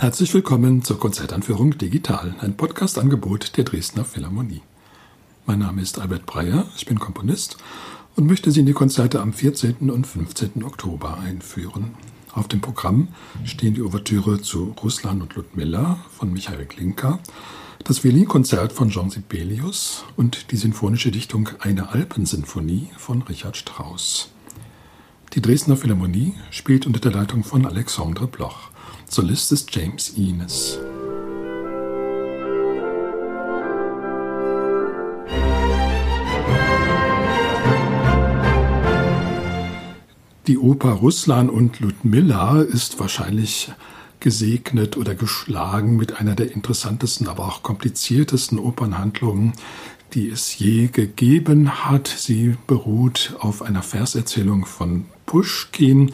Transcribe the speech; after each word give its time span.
Herzlich 0.00 0.32
willkommen 0.32 0.84
zur 0.84 1.00
Konzertanführung 1.00 1.76
Digital, 1.76 2.36
ein 2.38 2.56
Podcast-Angebot 2.56 3.56
der 3.56 3.64
Dresdner 3.64 4.04
Philharmonie. 4.04 4.62
Mein 5.44 5.58
Name 5.58 5.82
ist 5.82 5.98
Albert 5.98 6.24
Breyer, 6.24 6.66
ich 6.76 6.86
bin 6.86 7.00
Komponist 7.00 7.56
und 8.14 8.28
möchte 8.28 8.52
Sie 8.52 8.60
in 8.60 8.66
die 8.66 8.74
Konzerte 8.74 9.20
am 9.20 9.32
14. 9.32 9.90
und 9.90 10.06
15. 10.06 10.62
Oktober 10.62 11.18
einführen. 11.18 11.96
Auf 12.32 12.46
dem 12.46 12.60
Programm 12.60 13.08
stehen 13.42 13.74
die 13.74 13.82
Ouvertüre 13.82 14.40
zu 14.40 14.72
Ruslan 14.80 15.20
und 15.20 15.34
Ludmilla 15.34 15.98
von 16.16 16.32
Michael 16.32 16.66
Klinker, 16.66 17.18
das 17.82 18.04
Violinkonzert 18.04 18.72
von 18.72 18.90
Jean 18.90 19.10
Sibelius 19.10 20.04
und 20.16 20.52
die 20.52 20.56
sinfonische 20.58 21.10
Dichtung 21.10 21.48
Eine 21.58 21.88
Alpensinfonie 21.88 22.88
von 22.96 23.22
Richard 23.22 23.56
Strauss. 23.56 24.30
Die 25.32 25.42
Dresdner 25.42 25.76
Philharmonie 25.76 26.34
spielt 26.52 26.86
unter 26.86 27.00
der 27.00 27.10
Leitung 27.10 27.42
von 27.42 27.66
Alexandre 27.66 28.28
Bloch. 28.28 28.70
Solist 29.10 29.52
ist 29.52 29.74
James 29.74 30.12
Enes. 30.18 30.78
Die 40.46 40.58
Oper 40.58 40.90
Russland 40.92 41.50
und 41.50 41.80
Ludmilla 41.80 42.60
ist 42.60 43.00
wahrscheinlich 43.00 43.72
gesegnet 44.20 44.98
oder 44.98 45.14
geschlagen 45.14 45.96
mit 45.96 46.20
einer 46.20 46.34
der 46.34 46.52
interessantesten, 46.52 47.28
aber 47.28 47.46
auch 47.46 47.62
kompliziertesten 47.62 48.58
Opernhandlungen, 48.58 49.54
die 50.14 50.28
es 50.28 50.58
je 50.58 50.88
gegeben 50.88 51.84
hat. 51.84 52.08
Sie 52.08 52.56
beruht 52.66 53.36
auf 53.38 53.62
einer 53.62 53.82
Verserzählung 53.82 54.64
von 54.64 55.06
Pushkin. 55.26 56.12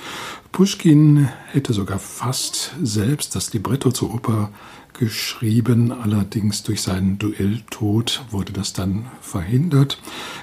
Pushkin 0.52 1.28
hätte 1.52 1.72
sogar 1.72 1.98
fast 1.98 2.74
selbst 2.82 3.34
das 3.34 3.52
Libretto 3.52 3.90
zur 3.90 4.14
Oper 4.14 4.50
geschrieben, 4.98 5.92
allerdings 5.92 6.62
durch 6.62 6.82
seinen 6.82 7.18
Duelltod 7.18 8.24
wurde 8.30 8.52
das 8.52 8.72
dann 8.72 9.06
verhindert. 9.20 10.00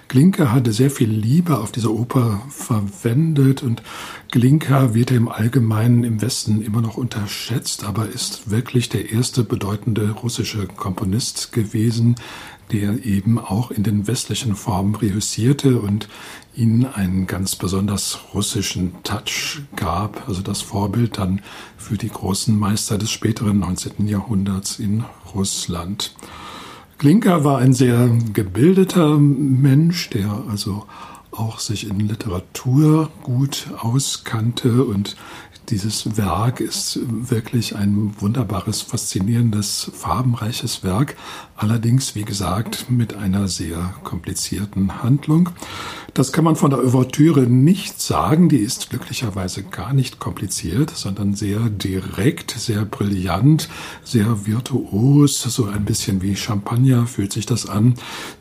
Glinka 0.09 0.51
hatte 0.51 0.73
sehr 0.73 0.91
viel 0.91 1.09
Liebe 1.09 1.57
auf 1.57 1.71
dieser 1.71 1.91
Oper 1.91 2.41
verwendet 2.49 3.63
und 3.63 3.81
Glinka 4.31 4.93
wird 4.93 5.11
im 5.11 5.27
Allgemeinen 5.27 6.05
im 6.05 6.21
Westen 6.21 6.61
immer 6.61 6.79
noch 6.79 6.95
unterschätzt, 6.95 7.83
aber 7.83 8.07
ist 8.07 8.49
wirklich 8.49 8.87
der 8.87 9.11
erste 9.11 9.43
bedeutende 9.43 10.11
russische 10.11 10.67
Komponist 10.67 11.51
gewesen, 11.51 12.15
der 12.71 13.05
eben 13.05 13.37
auch 13.37 13.71
in 13.71 13.83
den 13.83 14.07
westlichen 14.07 14.55
Formen 14.55 14.95
reüssierte 14.95 15.81
und 15.81 16.07
ihnen 16.55 16.85
einen 16.85 17.27
ganz 17.27 17.57
besonders 17.57 18.19
russischen 18.33 18.93
Touch 19.03 19.63
gab, 19.75 20.29
also 20.29 20.41
das 20.41 20.61
Vorbild 20.61 21.17
dann 21.17 21.41
für 21.75 21.97
die 21.97 22.09
großen 22.09 22.57
Meister 22.57 22.97
des 22.97 23.11
späteren 23.11 23.59
19. 23.59 24.07
Jahrhunderts 24.07 24.79
in 24.79 25.03
Russland. 25.35 26.15
Glinka 26.99 27.43
war 27.43 27.57
ein 27.57 27.73
sehr 27.73 28.09
gebildeter 28.31 29.17
Mensch, 29.17 30.09
der 30.11 30.43
also 30.47 30.85
auch 31.31 31.59
sich 31.59 31.87
in 31.87 31.99
Literatur 31.99 33.09
gut 33.23 33.67
auskannte 33.77 34.83
und 34.83 35.15
dieses 35.69 36.17
Werk 36.17 36.59
ist 36.59 36.99
wirklich 37.07 37.75
ein 37.75 38.13
wunderbares, 38.19 38.81
faszinierendes, 38.81 39.91
farbenreiches 39.93 40.83
Werk, 40.83 41.15
allerdings, 41.55 42.15
wie 42.15 42.23
gesagt, 42.23 42.89
mit 42.89 43.15
einer 43.15 43.47
sehr 43.47 43.93
komplizierten 44.03 45.01
Handlung. 45.03 45.49
Das 46.13 46.33
kann 46.33 46.43
man 46.43 46.57
von 46.57 46.71
der 46.71 46.79
Ouvertüre 46.79 47.43
nicht 47.43 48.01
sagen, 48.01 48.49
die 48.49 48.57
ist 48.57 48.89
glücklicherweise 48.89 49.63
gar 49.63 49.93
nicht 49.93 50.19
kompliziert, 50.19 50.89
sondern 50.89 51.35
sehr 51.35 51.69
direkt, 51.69 52.51
sehr 52.51 52.83
brillant, 52.83 53.69
sehr 54.03 54.45
virtuos, 54.45 55.41
so 55.41 55.65
ein 55.67 55.85
bisschen 55.85 56.21
wie 56.21 56.35
Champagner 56.35 57.07
fühlt 57.07 57.31
sich 57.31 57.45
das 57.45 57.65
an. 57.65 57.93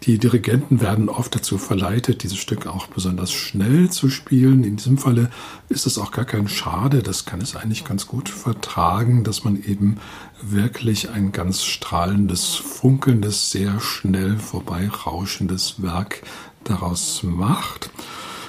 Die 0.02 0.18
Dirigenten 0.18 0.80
werden 0.80 1.08
oft 1.08 1.32
dazu 1.32 1.58
verleitet, 1.58 2.24
dieses 2.24 2.38
Stück 2.38 2.66
auch 2.66 2.88
besonders 2.88 3.30
schnell 3.30 3.88
zu 3.88 4.10
spielen. 4.10 4.64
In 4.64 4.74
diesem 4.74 4.98
Falle 4.98 5.30
ist 5.68 5.86
es 5.86 5.96
auch 5.96 6.10
gar 6.10 6.24
kein 6.24 6.48
Schade, 6.48 7.04
kann 7.24 7.40
es 7.40 7.56
eigentlich 7.56 7.84
ganz 7.84 8.06
gut 8.06 8.28
vertragen, 8.28 9.24
dass 9.24 9.44
man 9.44 9.62
eben 9.62 9.98
wirklich 10.42 11.10
ein 11.10 11.32
ganz 11.32 11.64
strahlendes, 11.64 12.54
funkelndes, 12.54 13.50
sehr 13.50 13.80
schnell 13.80 14.38
vorbeirauschendes 14.38 15.82
Werk 15.82 16.22
daraus 16.64 17.22
macht. 17.22 17.90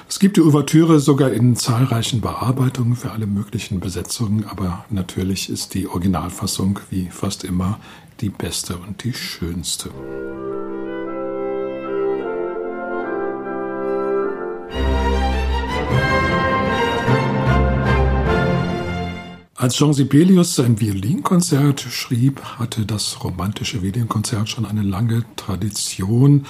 Es 0.08 0.18
gibt 0.18 0.36
die 0.36 0.42
Ouvertüre 0.42 1.00
sogar 1.00 1.30
in 1.30 1.56
zahlreichen 1.56 2.20
Bearbeitungen 2.20 2.96
für 2.96 3.12
alle 3.12 3.26
möglichen 3.26 3.80
Besetzungen, 3.80 4.44
aber 4.44 4.84
natürlich 4.90 5.48
ist 5.48 5.72
die 5.72 5.88
Originalfassung 5.88 6.80
wie 6.90 7.08
fast 7.08 7.44
immer 7.44 7.80
die 8.20 8.28
beste 8.28 8.76
und 8.76 9.04
die 9.04 9.14
schönste. 9.14 9.90
Als 19.62 19.76
Jean 19.76 19.92
Sibelius 19.92 20.56
sein 20.56 20.80
Violinkonzert 20.80 21.80
schrieb, 21.82 22.42
hatte 22.58 22.84
das 22.84 23.22
romantische 23.22 23.80
Violinkonzert 23.80 24.48
schon 24.48 24.66
eine 24.66 24.82
lange 24.82 25.24
Tradition. 25.36 26.46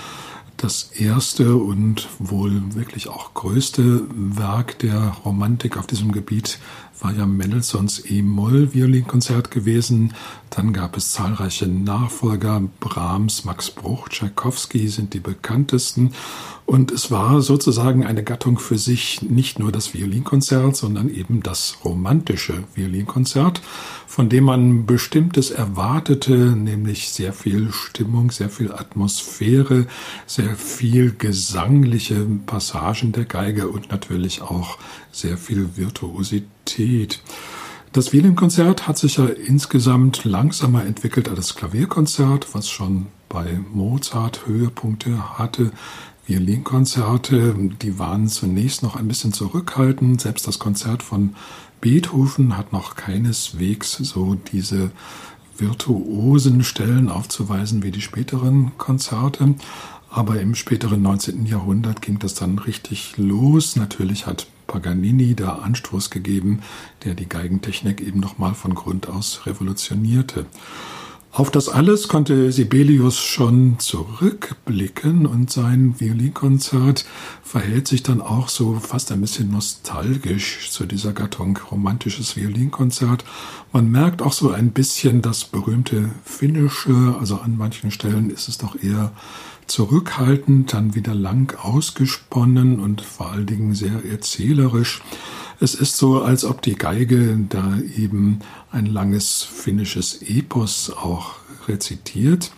Das 0.56 0.92
erste 0.92 1.56
und 1.56 2.08
wohl 2.18 2.74
wirklich 2.74 3.08
auch 3.08 3.34
größte 3.34 4.06
Werk 4.14 4.78
der 4.78 5.14
Romantik 5.26 5.76
auf 5.76 5.86
diesem 5.86 6.12
Gebiet 6.12 6.58
war 7.00 7.12
ja 7.12 7.26
Mendelssohns 7.26 8.02
E-Moll-Violinkonzert 8.08 9.50
gewesen. 9.50 10.14
Dann 10.54 10.74
gab 10.74 10.98
es 10.98 11.12
zahlreiche 11.12 11.66
Nachfolger. 11.66 12.62
Brahms, 12.78 13.46
Max 13.46 13.70
Bruch, 13.70 14.10
Tchaikovsky 14.10 14.86
sind 14.88 15.14
die 15.14 15.20
bekanntesten. 15.20 16.12
Und 16.66 16.90
es 16.92 17.10
war 17.10 17.40
sozusagen 17.40 18.04
eine 18.04 18.22
Gattung 18.22 18.58
für 18.58 18.76
sich, 18.76 19.22
nicht 19.22 19.58
nur 19.58 19.72
das 19.72 19.94
Violinkonzert, 19.94 20.76
sondern 20.76 21.08
eben 21.08 21.42
das 21.42 21.78
romantische 21.84 22.64
Violinkonzert, 22.74 23.62
von 24.06 24.28
dem 24.28 24.44
man 24.44 24.84
Bestimmtes 24.84 25.50
erwartete, 25.50 26.34
nämlich 26.34 27.08
sehr 27.08 27.32
viel 27.32 27.72
Stimmung, 27.72 28.30
sehr 28.30 28.50
viel 28.50 28.72
Atmosphäre, 28.72 29.86
sehr 30.26 30.54
viel 30.56 31.14
gesangliche 31.16 32.26
Passagen 32.44 33.12
der 33.12 33.24
Geige 33.24 33.68
und 33.68 33.90
natürlich 33.90 34.42
auch 34.42 34.78
sehr 35.10 35.38
viel 35.38 35.76
Virtuosität. 35.76 37.22
Das 37.92 38.10
Violinkonzert 38.10 38.88
hat 38.88 38.96
sich 38.96 39.18
ja 39.18 39.26
insgesamt 39.26 40.24
langsamer 40.24 40.86
entwickelt 40.86 41.28
als 41.28 41.36
das 41.36 41.54
Klavierkonzert, 41.56 42.54
was 42.54 42.70
schon 42.70 43.08
bei 43.28 43.60
Mozart 43.74 44.46
Höhepunkte 44.46 45.38
hatte. 45.38 45.72
Violinkonzerte, 46.24 47.54
die 47.82 47.98
waren 47.98 48.28
zunächst 48.28 48.82
noch 48.82 48.96
ein 48.96 49.08
bisschen 49.08 49.34
zurückhaltend. 49.34 50.22
Selbst 50.22 50.48
das 50.48 50.58
Konzert 50.58 51.02
von 51.02 51.34
Beethoven 51.82 52.56
hat 52.56 52.72
noch 52.72 52.96
keineswegs 52.96 53.92
so 53.92 54.36
diese 54.36 54.90
virtuosen 55.58 56.64
Stellen 56.64 57.10
aufzuweisen 57.10 57.82
wie 57.82 57.90
die 57.90 58.00
späteren 58.00 58.72
Konzerte. 58.78 59.54
Aber 60.08 60.40
im 60.40 60.54
späteren 60.54 61.02
19. 61.02 61.44
Jahrhundert 61.44 62.00
ging 62.00 62.18
das 62.18 62.32
dann 62.32 62.58
richtig 62.58 63.18
los. 63.18 63.76
Natürlich 63.76 64.26
hat 64.26 64.46
Paganini 64.72 65.34
da 65.36 65.56
Anstoß 65.56 66.10
gegeben, 66.10 66.62
der 67.04 67.14
die 67.14 67.28
Geigentechnik 67.28 68.00
eben 68.00 68.20
nochmal 68.20 68.54
von 68.54 68.74
Grund 68.74 69.08
aus 69.08 69.42
revolutionierte. 69.46 70.46
Auf 71.30 71.50
das 71.50 71.70
alles 71.70 72.08
konnte 72.08 72.52
Sibelius 72.52 73.18
schon 73.18 73.78
zurückblicken 73.78 75.24
und 75.24 75.50
sein 75.50 75.98
Violinkonzert 75.98 77.06
verhält 77.42 77.88
sich 77.88 78.02
dann 78.02 78.20
auch 78.20 78.50
so 78.50 78.74
fast 78.74 79.10
ein 79.12 79.22
bisschen 79.22 79.50
nostalgisch 79.50 80.70
zu 80.70 80.84
dieser 80.84 81.14
Gattung 81.14 81.58
romantisches 81.70 82.36
Violinkonzert. 82.36 83.24
Man 83.72 83.90
merkt 83.90 84.20
auch 84.20 84.34
so 84.34 84.50
ein 84.50 84.72
bisschen 84.72 85.22
das 85.22 85.44
berühmte 85.44 86.10
Finnische, 86.22 87.16
also 87.18 87.36
an 87.36 87.56
manchen 87.56 87.90
Stellen 87.90 88.28
ist 88.28 88.48
es 88.48 88.58
doch 88.58 88.76
eher 88.82 89.12
zurückhaltend, 89.72 90.74
dann 90.74 90.94
wieder 90.94 91.14
lang 91.14 91.56
ausgesponnen 91.56 92.78
und 92.78 93.00
vor 93.00 93.32
allen 93.32 93.46
Dingen 93.46 93.74
sehr 93.74 94.04
erzählerisch. 94.04 95.00
Es 95.60 95.74
ist 95.74 95.96
so, 95.96 96.20
als 96.20 96.44
ob 96.44 96.60
die 96.60 96.74
Geige 96.74 97.38
da 97.48 97.78
eben 97.96 98.40
ein 98.70 98.84
langes 98.84 99.42
finnisches 99.42 100.20
Epos 100.20 100.90
auch 100.90 101.36
rezitiert. 101.68 102.52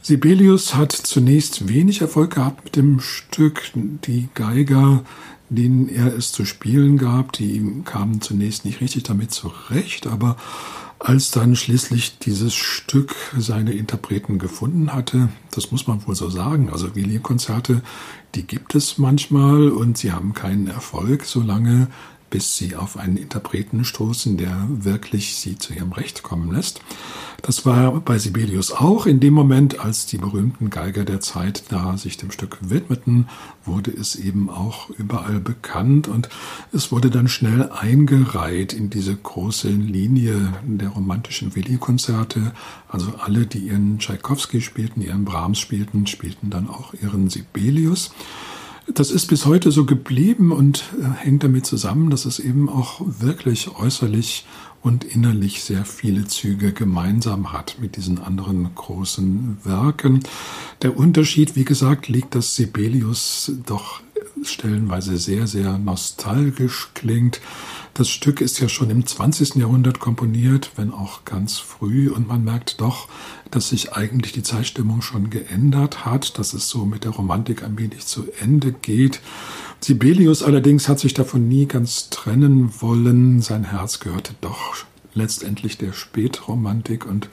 Sibelius 0.00 0.76
hat 0.76 0.92
zunächst 0.92 1.66
wenig 1.66 2.02
Erfolg 2.02 2.36
gehabt 2.36 2.66
mit 2.66 2.76
dem 2.76 3.00
Stück. 3.00 3.72
Die 3.74 4.28
Geiger, 4.34 5.02
denen 5.48 5.88
er 5.88 6.14
es 6.14 6.30
zu 6.30 6.44
spielen 6.44 6.98
gab, 6.98 7.32
die 7.32 7.82
kamen 7.84 8.20
zunächst 8.20 8.64
nicht 8.64 8.80
richtig 8.80 9.02
damit 9.02 9.32
zurecht, 9.32 10.06
aber 10.06 10.36
als 10.98 11.30
dann 11.30 11.54
schließlich 11.54 12.18
dieses 12.18 12.54
Stück 12.54 13.14
seine 13.36 13.72
Interpreten 13.72 14.38
gefunden 14.38 14.92
hatte, 14.92 15.28
das 15.52 15.70
muss 15.70 15.86
man 15.86 16.06
wohl 16.06 16.14
so 16.14 16.28
sagen, 16.28 16.70
also 16.70 16.94
Violinkonzerte, 16.94 17.82
die 18.34 18.46
gibt 18.46 18.74
es 18.74 18.98
manchmal 18.98 19.68
und 19.68 19.96
sie 19.96 20.12
haben 20.12 20.34
keinen 20.34 20.66
Erfolg, 20.66 21.24
solange 21.24 21.88
bis 22.30 22.56
sie 22.56 22.76
auf 22.76 22.96
einen 22.96 23.16
Interpreten 23.16 23.84
stoßen, 23.84 24.36
der 24.36 24.66
wirklich 24.68 25.36
sie 25.36 25.58
zu 25.58 25.72
ihrem 25.72 25.92
Recht 25.92 26.22
kommen 26.22 26.52
lässt. 26.52 26.80
Das 27.42 27.64
war 27.64 28.00
bei 28.00 28.18
Sibelius 28.18 28.72
auch. 28.72 29.06
In 29.06 29.20
dem 29.20 29.32
Moment, 29.32 29.78
als 29.78 30.06
die 30.06 30.18
berühmten 30.18 30.70
Geiger 30.70 31.04
der 31.04 31.20
Zeit 31.20 31.64
da 31.68 31.96
sich 31.96 32.16
dem 32.16 32.32
Stück 32.32 32.58
widmeten, 32.60 33.28
wurde 33.64 33.92
es 33.92 34.16
eben 34.16 34.50
auch 34.50 34.90
überall 34.90 35.38
bekannt 35.38 36.08
und 36.08 36.28
es 36.72 36.90
wurde 36.90 37.10
dann 37.10 37.28
schnell 37.28 37.70
eingereiht 37.70 38.72
in 38.72 38.90
diese 38.90 39.14
große 39.14 39.68
Linie 39.68 40.52
der 40.64 40.88
romantischen 40.88 41.54
Willi-Konzerte. 41.54 42.52
Also 42.88 43.12
alle, 43.18 43.46
die 43.46 43.58
ihren 43.58 44.00
Tschaikowski 44.00 44.60
spielten, 44.60 45.00
ihren 45.00 45.24
Brahms 45.24 45.60
spielten, 45.60 46.06
spielten 46.06 46.50
dann 46.50 46.68
auch 46.68 46.92
ihren 46.94 47.30
Sibelius. 47.30 48.10
Das 48.94 49.10
ist 49.10 49.26
bis 49.26 49.44
heute 49.44 49.70
so 49.70 49.84
geblieben 49.84 50.50
und 50.50 50.84
äh, 51.00 51.04
hängt 51.24 51.44
damit 51.44 51.66
zusammen, 51.66 52.10
dass 52.10 52.24
es 52.24 52.38
eben 52.38 52.68
auch 52.68 53.00
wirklich 53.04 53.76
äußerlich 53.76 54.46
und 54.80 55.04
innerlich 55.04 55.62
sehr 55.62 55.84
viele 55.84 56.26
Züge 56.26 56.72
gemeinsam 56.72 57.52
hat 57.52 57.76
mit 57.80 57.96
diesen 57.96 58.18
anderen 58.18 58.74
großen 58.74 59.58
Werken. 59.64 60.20
Der 60.82 60.96
Unterschied, 60.96 61.56
wie 61.56 61.64
gesagt, 61.64 62.08
liegt, 62.08 62.34
dass 62.34 62.54
Sibelius 62.54 63.52
doch 63.66 64.00
stellenweise 64.44 65.18
sehr, 65.18 65.46
sehr 65.46 65.78
nostalgisch 65.78 66.90
klingt. 66.94 67.40
Das 67.94 68.08
Stück 68.08 68.40
ist 68.40 68.60
ja 68.60 68.68
schon 68.68 68.90
im 68.90 69.06
20. 69.06 69.56
Jahrhundert 69.56 69.98
komponiert, 69.98 70.70
wenn 70.76 70.92
auch 70.92 71.24
ganz 71.24 71.58
früh, 71.58 72.10
und 72.10 72.28
man 72.28 72.44
merkt 72.44 72.80
doch, 72.80 73.08
dass 73.50 73.70
sich 73.70 73.92
eigentlich 73.92 74.32
die 74.32 74.42
Zeitstimmung 74.42 75.02
schon 75.02 75.30
geändert 75.30 76.04
hat, 76.04 76.38
dass 76.38 76.52
es 76.52 76.68
so 76.68 76.84
mit 76.84 77.04
der 77.04 77.12
Romantik 77.12 77.64
ein 77.64 77.78
wenig 77.78 78.06
zu 78.06 78.26
Ende 78.40 78.72
geht. 78.72 79.20
Sibelius 79.80 80.42
allerdings 80.42 80.88
hat 80.88 81.00
sich 81.00 81.14
davon 81.14 81.48
nie 81.48 81.66
ganz 81.66 82.10
trennen 82.10 82.72
wollen. 82.80 83.42
Sein 83.42 83.64
Herz 83.64 84.00
gehörte 84.00 84.34
doch 84.40 84.74
letztendlich 85.14 85.78
der 85.78 85.92
Spätromantik 85.92 87.06
und 87.06 87.28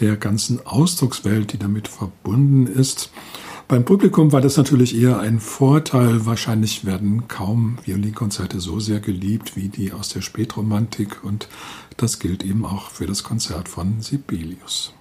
der 0.00 0.16
ganzen 0.16 0.66
Ausdruckswelt, 0.66 1.52
die 1.52 1.58
damit 1.58 1.88
verbunden 1.88 2.66
ist. 2.66 3.10
Beim 3.66 3.84
Publikum 3.86 4.30
war 4.30 4.42
das 4.42 4.58
natürlich 4.58 4.94
eher 4.94 5.20
ein 5.20 5.40
Vorteil. 5.40 6.26
Wahrscheinlich 6.26 6.84
werden 6.84 7.28
kaum 7.28 7.78
Violinkonzerte 7.82 8.60
so 8.60 8.78
sehr 8.78 9.00
geliebt 9.00 9.56
wie 9.56 9.68
die 9.68 9.92
aus 9.92 10.10
der 10.10 10.20
Spätromantik 10.20 11.24
und 11.24 11.48
das 11.96 12.18
gilt 12.18 12.44
eben 12.44 12.66
auch 12.66 12.90
für 12.90 13.06
das 13.06 13.22
Konzert 13.22 13.70
von 13.70 14.02
Sibelius. 14.02 14.92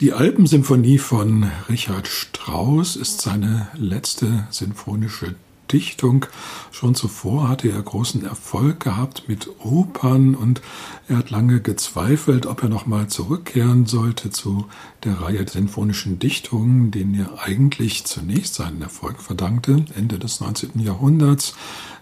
Die 0.00 0.12
Alpensymphonie 0.12 0.98
von 0.98 1.50
Richard 1.68 2.06
Strauss 2.06 2.94
ist 2.94 3.20
seine 3.20 3.66
letzte 3.74 4.46
sinfonische 4.48 5.34
Dichtung. 5.72 6.26
Schon 6.70 6.94
zuvor 6.94 7.48
hatte 7.48 7.68
er 7.68 7.82
großen 7.82 8.24
Erfolg 8.24 8.78
gehabt 8.78 9.24
mit 9.26 9.50
Opern 9.58 10.36
und 10.36 10.62
er 11.08 11.16
hat 11.16 11.30
lange 11.30 11.60
gezweifelt, 11.60 12.46
ob 12.46 12.62
er 12.62 12.68
nochmal 12.68 13.08
zurückkehren 13.08 13.86
sollte 13.86 14.30
zu 14.30 14.68
der 15.02 15.20
Reihe 15.20 15.38
der 15.38 15.48
sinfonischen 15.48 16.20
Dichtungen, 16.20 16.92
denen 16.92 17.14
er 17.18 17.42
eigentlich 17.42 18.04
zunächst 18.04 18.54
seinen 18.54 18.80
Erfolg 18.80 19.20
verdankte, 19.20 19.84
Ende 19.96 20.20
des 20.20 20.38
19. 20.38 20.78
Jahrhunderts. 20.78 21.56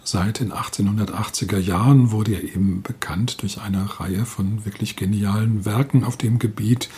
Seit 0.04 0.40
den 0.40 0.52
1880er 0.52 1.58
Jahren 1.58 2.10
wurde 2.10 2.34
er 2.34 2.44
eben 2.44 2.82
bekannt 2.82 3.40
durch 3.40 3.62
eine 3.62 3.98
Reihe 3.98 4.26
von 4.26 4.66
wirklich 4.66 4.96
genialen 4.96 5.64
Werken 5.64 6.04
auf 6.04 6.18
dem 6.18 6.38
Gebiet. 6.38 6.90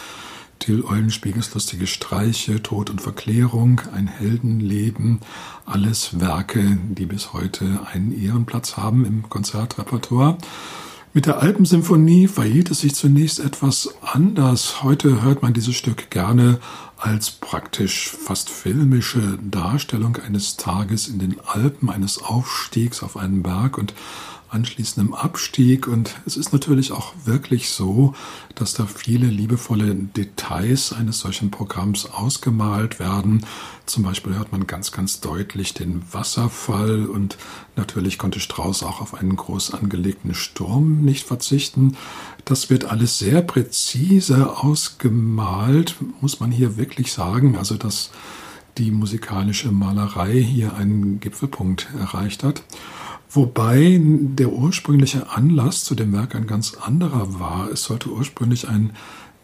Till 0.58 0.84
Eulenspiegels 0.84 1.55
lustige 1.55 1.87
Streiche, 1.87 2.62
Tod 2.62 2.90
und 2.90 3.00
Verklärung, 3.00 3.81
ein 3.94 4.06
Heldenleben, 4.06 5.20
alles 5.66 6.20
Werke, 6.20 6.78
die 6.88 7.06
bis 7.06 7.32
heute 7.32 7.81
einen 7.93 8.12
Ehrenplatz 8.12 8.76
haben 8.76 9.05
im 9.05 9.28
Konzertrepertoire. 9.28 10.38
Mit 11.14 11.26
der 11.26 11.40
Alpensymphonie 11.40 12.28
verhielt 12.28 12.70
es 12.70 12.81
sich 12.81 12.94
zunächst 12.94 13.40
etwas 13.40 13.94
anders. 14.02 14.82
Heute 14.82 15.22
hört 15.22 15.43
man 15.43 15.55
dieses 15.55 15.75
Stück 15.75 16.10
gerne 16.10 16.60
als 16.99 17.31
praktisch 17.31 18.10
fast 18.10 18.50
filmische 18.50 19.38
Darstellung 19.43 20.16
eines 20.16 20.56
Tages 20.56 21.08
in 21.08 21.19
den 21.19 21.37
Alpen, 21.46 21.88
eines 21.88 22.22
Aufstiegs 22.22 23.02
auf 23.02 23.16
einen 23.16 23.43
Berg 23.43 23.78
und 23.78 23.94
anschließendem 24.50 25.14
Abstieg. 25.14 25.86
Und 25.86 26.20
es 26.26 26.36
ist 26.36 26.52
natürlich 26.52 26.92
auch 26.92 27.14
wirklich 27.24 27.70
so, 27.70 28.14
dass 28.54 28.74
da 28.74 28.86
viele 28.86 29.26
liebevolle 29.26 29.94
Details 29.94 30.92
eines 30.92 31.20
solchen 31.20 31.50
Programms 31.50 32.06
ausgemalt 32.06 32.98
werden. 32.98 33.44
Zum 33.86 34.02
Beispiel 34.02 34.34
hört 34.34 34.52
man 34.52 34.66
ganz, 34.66 34.92
ganz 34.92 35.20
deutlich 35.20 35.74
den 35.74 36.02
Wasserfall 36.12 37.06
und 37.06 37.38
natürlich 37.76 38.18
konnte 38.18 38.40
Strauß 38.40 38.82
auch 38.82 39.00
auf 39.00 39.14
einen 39.14 39.36
groß 39.36 39.74
angelegten 39.74 40.34
Sturm 40.34 41.02
nicht 41.02 41.26
verzichten. 41.26 41.96
Das 42.44 42.70
wird 42.70 42.86
alles 42.86 43.18
sehr 43.18 43.42
präzise 43.42 44.58
ausgemalt, 44.58 45.96
muss 46.20 46.40
man 46.40 46.50
hier 46.50 46.76
wirklich 46.76 47.12
sagen. 47.12 47.56
Also, 47.56 47.76
dass 47.76 48.10
die 48.78 48.90
musikalische 48.90 49.72
Malerei 49.72 50.40
hier 50.40 50.74
einen 50.76 51.20
Gipfelpunkt 51.20 51.88
erreicht 51.98 52.44
hat. 52.44 52.62
Wobei 53.30 54.00
der 54.02 54.52
ursprüngliche 54.52 55.30
Anlass 55.30 55.84
zu 55.84 55.94
dem 55.94 56.12
Werk 56.12 56.34
ein 56.34 56.46
ganz 56.46 56.75
anderer 56.75 57.38
war. 57.38 57.70
Es 57.70 57.82
sollte 57.82 58.10
ursprünglich 58.10 58.69
ein 58.69 58.92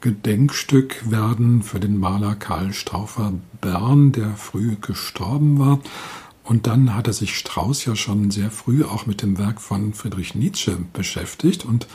Gedenkstück 0.01 1.11
werden 1.11 1.63
für 1.63 1.81
den 1.81 1.99
Maler 1.99 2.35
Karl 2.35 2.73
Stauffer 2.73 3.33
Bern, 3.61 4.13
der 4.13 4.31
früh 4.37 4.77
gestorben 4.81 5.59
war. 5.59 5.81
Und 6.45 6.67
dann 6.67 6.95
hatte 6.95 7.13
sich 7.15 7.37
Strauss 7.37 7.87
ja 7.87 7.97
schon 7.97 8.31
sehr 8.31 8.51
früh 8.51 8.85
auch 8.85 9.07
mit 9.07 9.23
dem 9.23 9.39
Werk 9.39 9.61
von 9.61 9.95
Friedrich 9.95 10.35
Nietzsche 10.35 10.77
beschäftigt 10.93 11.65
und 11.65 11.87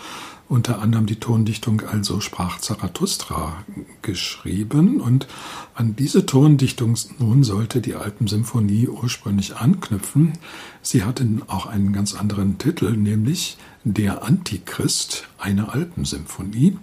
unter 0.49 0.81
anderem 0.81 1.05
die 1.05 1.19
Tondichtung 1.19 1.81
Also 1.81 2.19
sprach 2.19 2.57
Zarathustra 2.57 3.63
geschrieben. 4.01 4.99
Und 4.99 5.27
an 5.75 5.95
diese 5.95 6.25
Tondichtung 6.25 6.95
nun 7.19 7.43
sollte 7.43 7.81
die 7.81 7.93
Alpensymphonie 7.93 8.87
ursprünglich 8.87 9.57
anknüpfen. 9.57 10.33
Sie 10.81 11.03
hatte 11.03 11.27
auch 11.45 11.67
einen 11.67 11.93
ganz 11.93 12.15
anderen 12.15 12.57
Titel, 12.57 12.97
nämlich 12.97 13.57
Der 13.83 14.23
Antichrist, 14.23 15.27
eine 15.37 15.71
Alpensymphonie. 15.71 16.77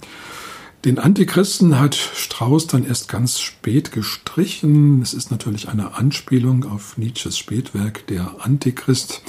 Den 0.84 0.98
Antichristen 1.00 1.80
hat 1.80 1.94
Strauss 1.94 2.68
dann 2.68 2.84
erst 2.84 3.08
ganz 3.08 3.40
spät 3.40 3.90
gestrichen. 3.90 5.02
Es 5.02 5.14
ist 5.14 5.30
natürlich 5.30 5.68
eine 5.68 5.94
Anspielung 5.94 6.64
auf 6.64 6.96
Nietzsches 6.96 7.38
Spätwerk 7.38 8.06
Der 8.06 8.36
Antichrist 8.38 9.22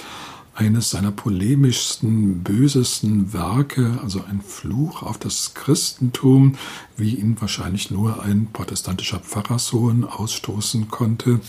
eines 0.53 0.89
seiner 0.89 1.11
polemischsten, 1.11 2.43
bösesten 2.43 3.31
Werke, 3.31 3.99
also 4.03 4.23
ein 4.27 4.41
Fluch 4.41 5.03
auf 5.03 5.17
das 5.19 5.53
Christentum, 5.53 6.57
wie 6.95 7.15
ihn 7.15 7.39
wahrscheinlich 7.39 7.91
nur 7.91 8.23
ein 8.23 8.47
protestantischer 8.51 9.19
Pfarrersohn 9.19 10.03
ausstoßen 10.03 10.89
konnte. 10.89 11.39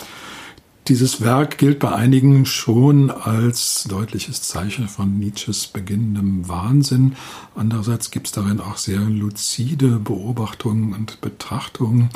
Dieses 0.89 1.21
Werk 1.21 1.59
gilt 1.59 1.81
bei 1.81 1.93
einigen 1.93 2.47
schon 2.47 3.11
als 3.11 3.85
deutliches 3.85 4.41
Zeichen 4.41 4.89
von 4.89 5.19
Nietzsches 5.19 5.67
beginnendem 5.67 6.49
Wahnsinn. 6.49 7.15
Andererseits 7.55 8.11
gibt 8.11 8.29
es 8.29 8.33
darin 8.33 8.59
auch 8.59 8.79
sehr 8.79 9.01
luzide 9.01 9.99
Beobachtungen 9.99 10.95
und 10.95 11.21
Betrachtungen 11.21 12.09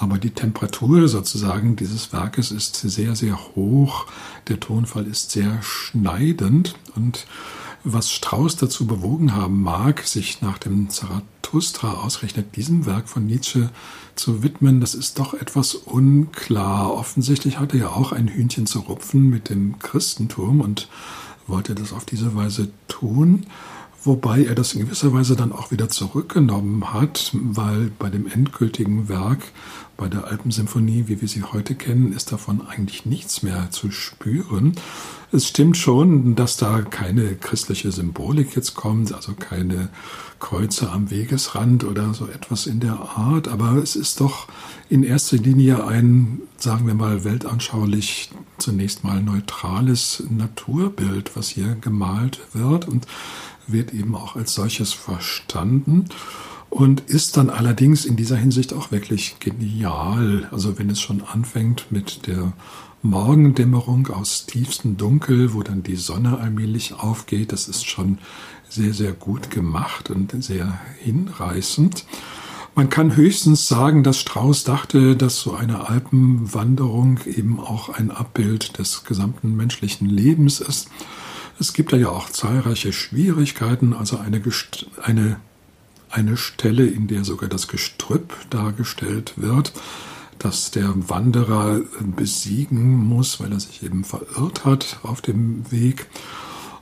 aber 0.00 0.18
die 0.18 0.30
Temperatur 0.30 1.08
sozusagen 1.08 1.74
dieses 1.74 2.12
Werkes 2.12 2.52
ist 2.52 2.76
sehr, 2.76 3.16
sehr 3.16 3.36
hoch. 3.56 4.06
Der 4.46 4.60
Tonfall 4.60 5.08
ist 5.08 5.32
sehr 5.32 5.60
schneidend 5.60 6.76
und 6.94 7.26
was 7.82 8.12
Strauss 8.12 8.54
dazu 8.54 8.86
bewogen 8.86 9.34
haben 9.34 9.60
mag, 9.60 10.06
sich 10.06 10.40
nach 10.40 10.58
dem 10.58 10.88
Zarathustra 10.88 11.37
ausgerechnet 11.52 12.56
diesem 12.56 12.86
Werk 12.86 13.08
von 13.08 13.26
Nietzsche 13.26 13.70
zu 14.14 14.42
widmen, 14.42 14.80
das 14.80 14.94
ist 14.94 15.18
doch 15.18 15.34
etwas 15.34 15.74
unklar. 15.74 16.92
Offensichtlich 16.92 17.58
hatte 17.58 17.78
er 17.78 17.96
auch 17.96 18.12
ein 18.12 18.28
Hühnchen 18.28 18.66
zu 18.66 18.80
rupfen 18.80 19.28
mit 19.28 19.48
dem 19.48 19.78
Christentum 19.78 20.60
und 20.60 20.88
wollte 21.46 21.74
das 21.74 21.92
auf 21.92 22.04
diese 22.04 22.34
Weise 22.34 22.68
tun 22.88 23.46
wobei 24.08 24.44
er 24.44 24.54
das 24.54 24.74
in 24.74 24.80
gewisser 24.80 25.12
Weise 25.12 25.36
dann 25.36 25.52
auch 25.52 25.70
wieder 25.70 25.88
zurückgenommen 25.88 26.92
hat, 26.92 27.30
weil 27.34 27.90
bei 27.98 28.10
dem 28.10 28.26
endgültigen 28.26 29.08
Werk, 29.08 29.42
bei 29.98 30.08
der 30.08 30.28
Alpensymphonie, 30.28 31.04
wie 31.08 31.20
wir 31.20 31.28
sie 31.28 31.42
heute 31.42 31.74
kennen, 31.74 32.12
ist 32.12 32.30
davon 32.30 32.66
eigentlich 32.66 33.04
nichts 33.04 33.42
mehr 33.42 33.72
zu 33.72 33.90
spüren. 33.90 34.72
Es 35.32 35.48
stimmt 35.48 35.76
schon, 35.76 36.36
dass 36.36 36.56
da 36.56 36.82
keine 36.82 37.34
christliche 37.34 37.90
Symbolik 37.90 38.54
jetzt 38.54 38.76
kommt, 38.76 39.12
also 39.12 39.34
keine 39.34 39.88
Kreuze 40.38 40.90
am 40.90 41.10
Wegesrand 41.10 41.82
oder 41.82 42.14
so 42.14 42.28
etwas 42.28 42.68
in 42.68 42.78
der 42.78 42.96
Art, 43.16 43.48
aber 43.48 43.72
es 43.74 43.96
ist 43.96 44.20
doch 44.20 44.46
in 44.88 45.02
erster 45.02 45.36
Linie 45.36 45.84
ein, 45.84 46.42
sagen 46.58 46.86
wir 46.86 46.94
mal, 46.94 47.24
weltanschaulich 47.24 48.30
zunächst 48.56 49.02
mal 49.02 49.20
neutrales 49.20 50.22
Naturbild, 50.30 51.36
was 51.36 51.48
hier 51.48 51.76
gemalt 51.80 52.40
wird 52.52 52.86
und 52.86 53.04
wird 53.66 53.92
eben 53.92 54.14
auch 54.14 54.36
als 54.36 54.54
solches 54.54 54.92
verstanden 54.92 56.08
und 56.70 57.00
ist 57.00 57.36
dann 57.36 57.50
allerdings 57.50 58.04
in 58.04 58.16
dieser 58.16 58.36
Hinsicht 58.36 58.72
auch 58.72 58.90
wirklich 58.90 59.36
genial. 59.40 60.48
Also 60.50 60.78
wenn 60.78 60.90
es 60.90 61.00
schon 61.00 61.22
anfängt 61.22 61.86
mit 61.90 62.26
der 62.26 62.52
Morgendämmerung 63.02 64.08
aus 64.08 64.46
tiefstem 64.46 64.96
Dunkel, 64.96 65.54
wo 65.54 65.62
dann 65.62 65.82
die 65.82 65.96
Sonne 65.96 66.38
allmählich 66.38 66.94
aufgeht, 66.94 67.52
das 67.52 67.68
ist 67.68 67.86
schon 67.86 68.18
sehr, 68.68 68.92
sehr 68.92 69.12
gut 69.12 69.50
gemacht 69.50 70.10
und 70.10 70.42
sehr 70.42 70.80
hinreißend. 70.98 72.04
Man 72.74 72.90
kann 72.90 73.16
höchstens 73.16 73.66
sagen, 73.66 74.04
dass 74.04 74.20
Strauss 74.20 74.62
dachte, 74.62 75.16
dass 75.16 75.40
so 75.40 75.54
eine 75.54 75.88
Alpenwanderung 75.88 77.18
eben 77.26 77.58
auch 77.58 77.88
ein 77.88 78.10
Abbild 78.10 78.78
des 78.78 79.04
gesamten 79.04 79.56
menschlichen 79.56 80.08
Lebens 80.08 80.60
ist. 80.60 80.88
Es 81.58 81.72
gibt 81.72 81.92
da 81.92 81.96
ja 81.96 82.10
auch 82.10 82.30
zahlreiche 82.30 82.92
Schwierigkeiten, 82.92 83.94
also 83.94 84.18
eine, 84.18 84.40
eine, 85.02 85.40
eine 86.10 86.36
Stelle, 86.36 86.86
in 86.86 87.06
der 87.06 87.24
sogar 87.24 87.48
das 87.48 87.68
Gestrüpp 87.68 88.34
dargestellt 88.50 89.34
wird, 89.36 89.72
das 90.38 90.70
der 90.70 90.92
Wanderer 91.08 91.80
besiegen 92.16 92.96
muss, 92.96 93.40
weil 93.40 93.52
er 93.52 93.60
sich 93.60 93.82
eben 93.82 94.04
verirrt 94.04 94.64
hat 94.64 95.00
auf 95.02 95.20
dem 95.20 95.70
Weg. 95.70 96.06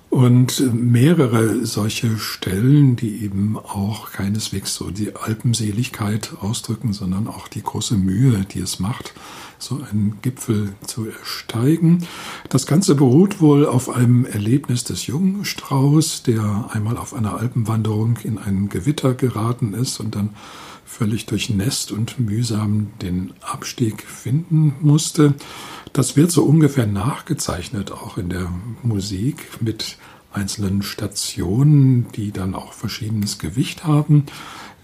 Und 0.08 0.72
mehrere 0.72 1.66
solche 1.66 2.16
Stellen, 2.16 2.96
die 2.96 3.22
eben 3.25 3.58
auch 3.58 4.12
keineswegs 4.12 4.75
so 4.75 4.90
die 4.90 5.14
Alpenseligkeit 5.16 6.30
ausdrücken, 6.40 6.92
sondern 6.92 7.26
auch 7.26 7.48
die 7.48 7.62
große 7.62 7.96
Mühe, 7.96 8.46
die 8.50 8.60
es 8.60 8.78
macht, 8.78 9.14
so 9.58 9.76
einen 9.90 10.18
Gipfel 10.22 10.75
zu 10.86 11.06
ersteigen. 11.06 12.06
Das 12.48 12.66
Ganze 12.66 12.94
beruht 12.94 13.40
wohl 13.40 13.66
auf 13.66 13.88
einem 13.88 14.25
Erlebnis 14.25 14.84
des 14.84 15.06
jungen 15.06 15.44
Strauß, 15.44 16.22
der 16.22 16.70
einmal 16.72 16.96
auf 16.96 17.12
einer 17.12 17.38
Alpenwanderung 17.38 18.18
in 18.22 18.38
ein 18.38 18.68
Gewitter 18.68 19.12
geraten 19.12 19.75
ist 19.75 20.00
und 20.00 20.14
dann 20.14 20.30
völlig 20.84 21.26
durchnässt 21.26 21.90
und 21.90 22.18
mühsam 22.20 22.88
den 23.02 23.32
Abstieg 23.42 24.02
finden 24.02 24.75
musste. 24.80 25.34
Das 25.96 26.14
wird 26.14 26.30
so 26.30 26.44
ungefähr 26.44 26.86
nachgezeichnet, 26.86 27.90
auch 27.90 28.18
in 28.18 28.28
der 28.28 28.52
Musik 28.82 29.62
mit 29.62 29.96
einzelnen 30.30 30.82
Stationen, 30.82 32.12
die 32.12 32.32
dann 32.32 32.54
auch 32.54 32.74
verschiedenes 32.74 33.38
Gewicht 33.38 33.84
haben. 33.84 34.26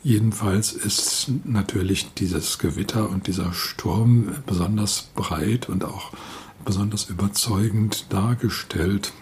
Jedenfalls 0.02 0.73
ist 0.73 1.31
natürlich 1.45 2.14
dieses 2.14 2.59
Gewitter 2.59 3.11
und 3.11 3.26
dieser 3.26 3.52
Sturm 3.52 4.37
besonders 4.47 5.11
breit 5.14 5.69
und 5.69 5.85
auch 5.85 6.12
besonders 6.64 7.11
überzeugend 7.11 8.07
dargestellt. 8.09 9.12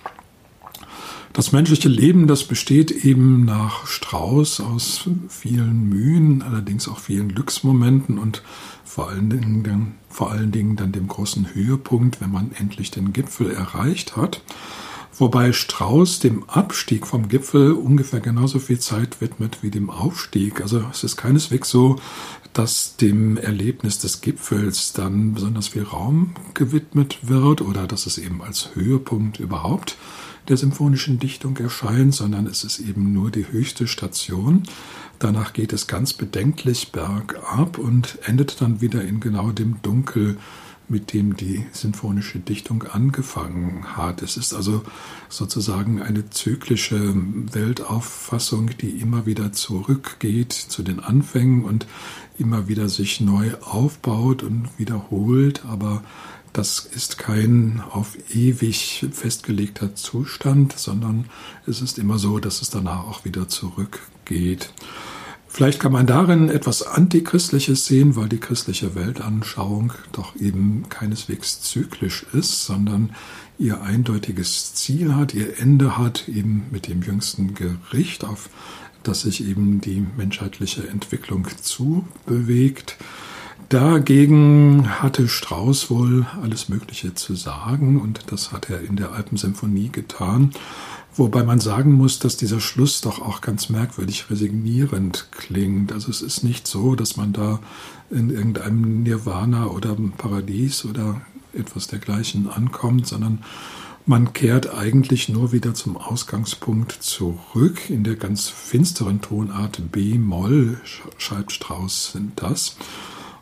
Das 1.33 1.53
menschliche 1.53 1.89
Leben, 1.89 2.27
das 2.27 2.43
besteht 2.43 2.91
eben 2.91 3.45
nach 3.45 3.87
Strauß 3.87 4.61
aus 4.61 5.09
vielen 5.29 5.89
Mühen, 5.89 6.43
allerdings 6.43 6.89
auch 6.89 6.99
vielen 6.99 7.29
Glücksmomenten 7.29 8.19
und 8.19 8.43
vor 8.85 9.09
allen 9.09 9.31
Dingen, 9.31 9.95
vor 10.09 10.33
allen 10.33 10.51
Dingen 10.51 10.75
dann 10.75 10.91
dem 10.91 11.07
großen 11.07 11.55
Höhepunkt, 11.55 12.21
wenn 12.21 12.33
man 12.33 12.51
endlich 12.59 12.91
den 12.91 13.13
Gipfel 13.13 13.53
erreicht 13.53 14.17
hat. 14.17 14.43
Wobei 15.17 15.53
Strauß 15.53 16.19
dem 16.19 16.49
Abstieg 16.49 17.07
vom 17.07 17.29
Gipfel 17.29 17.73
ungefähr 17.73 18.21
genauso 18.21 18.59
viel 18.59 18.81
Zeit 18.81 19.21
widmet 19.21 19.59
wie 19.63 19.71
dem 19.71 19.89
Aufstieg. 19.89 20.61
Also 20.61 20.85
es 20.91 21.05
ist 21.05 21.17
keineswegs 21.17 21.71
so, 21.71 21.97
dass 22.55 22.97
dem 22.97 23.37
Erlebnis 23.37 23.99
des 23.99 24.21
Gipfels 24.21 24.95
dann 24.95 25.35
besonders 25.35 25.69
viel 25.69 25.85
Raum 25.85 26.33
gewidmet 26.55 27.19
wird 27.23 27.61
oder 27.61 27.87
dass 27.87 28.07
es 28.07 28.19
eben 28.19 28.43
als 28.43 28.75
Höhepunkt 28.75 29.39
überhaupt 29.39 29.97
der 30.49 30.57
symphonischen 30.57 31.19
Dichtung 31.19 31.57
erscheint, 31.57 32.15
sondern 32.15 32.47
es 32.47 32.65
ist 32.65 32.81
eben 32.81 33.13
nur 33.13 33.31
die 33.31 33.51
höchste 33.51 33.87
Station. 33.87 34.65
Danach 35.19 35.53
geht 35.53 35.73
es 35.73 35.87
ganz 35.87 36.13
bedenklich 36.13 36.93
bergab 36.93 37.79
und 37.79 38.19
endet 38.25 38.61
dann 38.61 38.81
wieder 38.81 39.03
in 39.03 39.21
genau 39.21 39.53
dem 39.53 39.83
Dunkel, 39.83 40.39
mit 40.91 41.13
dem 41.13 41.37
die 41.37 41.65
sinfonische 41.73 42.41
Dichtung 42.41 42.83
angefangen 42.83 43.97
hat. 43.97 44.23
Es 44.23 44.37
ist 44.37 44.53
also 44.53 44.83
sozusagen 45.29 46.03
eine 46.03 46.31
zyklische 46.31 47.15
Weltauffassung, 47.15 48.71
die 48.81 48.91
immer 48.91 49.25
wieder 49.25 49.53
zurückgeht 49.53 50.53
zu 50.53 50.83
den 50.83 50.99
Anfängen 50.99 51.65
und 51.65 51.87
immer 52.39 52.67
wieder 52.67 52.89
sich 52.89 53.21
neu 53.21 53.53
aufbaut 53.61 54.43
und 54.43 54.69
wiederholt, 54.79 55.65
aber 55.65 56.03
das 56.53 56.81
ist 56.81 57.19
kein 57.19 57.83
auf 57.91 58.17
ewig 58.35 59.07
festgelegter 59.13 59.95
Zustand, 59.95 60.79
sondern 60.79 61.27
es 61.67 61.81
ist 61.81 61.99
immer 61.99 62.19
so, 62.19 62.39
dass 62.39 62.63
es 62.63 62.71
danach 62.71 63.07
auch 63.07 63.25
wieder 63.25 63.49
zurückgeht. 63.49 64.73
Vielleicht 65.53 65.81
kann 65.81 65.93
man 65.93 66.07
darin 66.07 66.49
etwas 66.49 66.85
Antichristliches 66.85 67.85
sehen, 67.85 68.15
weil 68.15 68.29
die 68.29 68.39
christliche 68.39 68.95
Weltanschauung 68.95 69.93
doch 70.13 70.37
eben 70.37 70.89
keineswegs 70.89 71.61
zyklisch 71.61 72.25
ist, 72.33 72.65
sondern 72.65 73.11
ihr 73.59 73.83
eindeutiges 73.83 74.75
Ziel 74.75 75.17
hat, 75.17 75.35
ihr 75.35 75.59
Ende 75.59 75.99
hat, 75.99 76.29
eben 76.29 76.67
mit 76.71 76.87
dem 76.87 77.03
jüngsten 77.03 77.55
Gericht, 77.55 78.25
auf 78.25 78.49
das 79.03 79.23
sich 79.23 79.45
eben 79.45 79.81
die 79.81 80.07
menschheitliche 80.17 80.87
Entwicklung 80.89 81.47
zubewegt. 81.61 82.97
Dagegen 83.71 85.01
hatte 85.01 85.29
Strauss 85.29 85.91
wohl 85.91 86.27
alles 86.43 86.69
Mögliche 86.69 87.15
zu 87.15 87.37
sagen 87.37 88.01
und 88.01 88.33
das 88.33 88.51
hat 88.51 88.69
er 88.69 88.81
in 88.81 88.97
der 88.97 89.13
Alpensymphonie 89.13 89.91
getan. 89.91 90.51
Wobei 91.15 91.45
man 91.45 91.61
sagen 91.61 91.93
muss, 91.93 92.19
dass 92.19 92.37
dieser 92.37 92.59
Schluss 92.59 93.01
doch 93.01 93.23
auch 93.23 93.41
ganz 93.41 93.69
merkwürdig 93.69 94.29
resignierend 94.29 95.29
klingt. 95.31 95.93
Also 95.93 96.11
es 96.11 96.21
ist 96.21 96.43
nicht 96.43 96.67
so, 96.67 96.97
dass 96.97 97.17
man 97.17 97.33
da 97.33 97.61
in 98.11 98.31
irgendeinem 98.31 99.05
Nirvana 99.05 99.69
oder 99.69 99.97
Paradies 100.19 100.85
oder 100.85 101.21
etwas 101.53 101.87
dergleichen 101.87 102.51
ankommt, 102.51 103.07
sondern 103.07 103.45
man 104.05 104.33
kehrt 104.33 104.75
eigentlich 104.75 105.29
nur 105.29 105.53
wieder 105.53 105.75
zum 105.75 105.97
Ausgangspunkt 105.97 106.91
zurück. 106.91 107.89
In 107.89 108.03
der 108.03 108.17
ganz 108.17 108.49
finsteren 108.49 109.21
Tonart 109.21 109.93
B-Moll 109.93 110.81
schreibt 111.19 111.53
Strauss 111.53 112.19
das. 112.35 112.75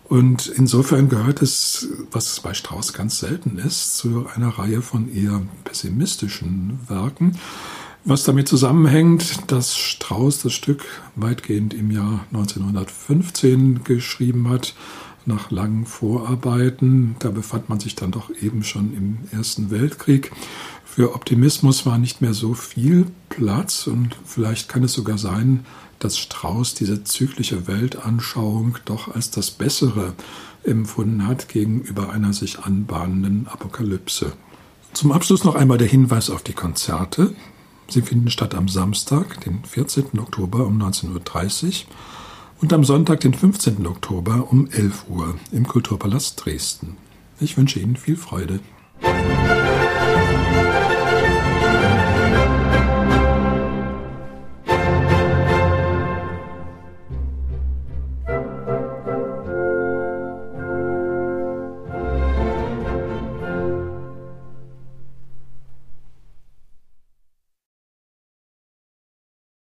Und 0.09 0.47
insofern 0.47 1.09
gehört 1.09 1.43
es, 1.43 1.89
was 2.11 2.41
bei 2.41 2.55
Strauss 2.55 2.95
ganz 2.95 3.19
selten 3.19 3.59
ist, 3.59 3.99
zu 3.99 4.27
einer 4.35 4.49
Reihe 4.49 4.81
von 4.81 5.15
eher 5.15 5.43
pessimistischen 5.65 6.81
Werken. 6.89 7.39
Was 8.05 8.25
damit 8.25 8.49
zusammenhängt, 8.49 9.51
dass 9.53 9.77
Strauss 9.77 10.43
das 10.43 10.55
Stück 10.55 10.85
weitgehend 11.15 11.75
im 11.75 11.91
Jahr 11.91 12.25
1915 12.33 13.85
geschrieben 13.85 14.49
hat, 14.49 14.75
nach 15.27 15.51
langen 15.51 15.85
Vorarbeiten. 15.85 17.17
Da 17.19 17.31
befand 17.31 17.69
man 17.69 17.79
sich 17.79 17.95
dann 17.95 18.11
doch 18.11 18.31
eben 18.41 18.65
schon 18.65 18.95
im 18.95 19.19
Ersten 19.31 19.71
Weltkrieg. 19.71 20.33
Für 20.91 21.15
Optimismus 21.15 21.87
war 21.87 21.97
nicht 21.97 22.23
mehr 22.23 22.35
so 22.35 22.55
viel 22.55 23.07
Platz 23.29 23.87
und 23.87 24.17
vielleicht 24.25 24.69
kann 24.69 24.83
es 24.83 24.95
sogar 24.95 25.17
sein, 25.17 25.65
dass 26.01 26.19
Strauß 26.19 26.75
diese 26.75 27.05
zyklische 27.05 27.69
Weltanschauung 27.69 28.79
doch 28.85 29.15
als 29.15 29.31
das 29.31 29.53
Bessere 29.53 30.15
empfunden 30.65 31.27
hat 31.27 31.49
gegenüber 31.49 32.11
einer 32.11 32.33
sich 32.33 32.61
anbahnenden 32.61 33.47
Apokalypse. 33.47 34.33
Zum 34.93 35.13
Abschluss 35.13 35.45
noch 35.45 35.55
einmal 35.55 35.79
der 35.79 35.87
Hinweis 35.87 36.31
auf 36.31 36.43
die 36.43 36.55
Konzerte. 36.55 37.33
Sie 37.89 38.03
finden 38.03 38.31
statt 38.31 38.57
am 38.57 38.69
Samstag, 38.69 39.41
den 39.43 39.65
14. 39.65 40.19
Oktober 40.19 40.67
um 40.67 40.83
19.30 40.83 41.67
Uhr 41.67 41.73
und 42.61 42.73
am 42.73 42.83
Sonntag, 42.83 43.21
den 43.21 43.35
15. 43.35 43.87
Oktober 43.87 44.49
um 44.51 44.69
11 44.69 45.05
Uhr 45.09 45.37
im 45.53 45.69
Kulturpalast 45.69 46.45
Dresden. 46.45 46.97
Ich 47.39 47.57
wünsche 47.57 47.79
Ihnen 47.79 47.95
viel 47.95 48.17
Freude. 48.17 48.59